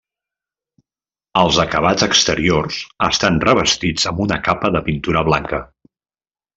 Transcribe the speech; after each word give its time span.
Els 1.41 1.59
acabats 1.65 2.07
exteriors 2.07 2.79
estan 3.11 3.39
revestits 3.47 4.11
amb 4.13 4.27
una 4.27 4.41
capa 4.51 4.77
de 4.79 4.87
pintura 4.91 5.27
blanca. 5.33 5.65